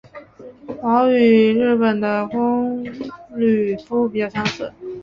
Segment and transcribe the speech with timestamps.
[0.81, 2.83] 褓与日本的风
[3.35, 4.73] 吕敷比较相似。